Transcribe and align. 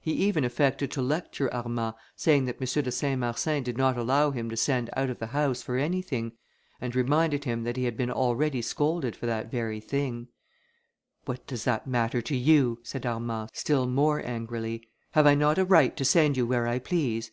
He 0.00 0.10
even 0.14 0.42
affected 0.42 0.90
to 0.90 1.00
lecture 1.00 1.48
Armand, 1.54 1.94
saying 2.16 2.46
that 2.46 2.60
M. 2.60 2.82
de 2.82 2.90
Saint 2.90 3.20
Marsin 3.20 3.62
did 3.62 3.78
not 3.78 3.96
allow 3.96 4.32
him 4.32 4.50
to 4.50 4.56
send 4.56 4.90
out 4.96 5.10
of 5.10 5.20
the 5.20 5.28
house 5.28 5.62
for 5.62 5.76
anything, 5.78 6.32
and 6.80 6.96
reminded 6.96 7.44
him 7.44 7.62
that 7.62 7.76
he 7.76 7.84
had 7.84 7.96
been 7.96 8.10
already 8.10 8.62
scolded 8.62 9.14
for 9.14 9.26
that 9.26 9.48
very 9.48 9.78
thing. 9.78 10.26
"What 11.24 11.46
does 11.46 11.62
that 11.66 11.86
matter 11.86 12.20
to 12.20 12.34
you," 12.36 12.80
said 12.82 13.06
Armand, 13.06 13.50
still 13.52 13.86
more 13.86 14.20
angrily, 14.20 14.88
"have 15.12 15.28
I 15.28 15.36
not 15.36 15.56
a 15.56 15.64
right 15.64 15.96
to 15.98 16.04
send 16.04 16.36
you 16.36 16.48
where 16.48 16.66
I 16.66 16.80
please?" 16.80 17.30